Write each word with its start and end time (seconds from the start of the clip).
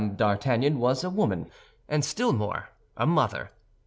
D'Artagnan 0.15 0.79
was 0.79 1.03
a 1.03 1.11
woman, 1.11 1.51
and 1.87 2.03
still 2.03 2.33
more, 2.33 2.69
a 2.97 3.05
mother. 3.05 3.51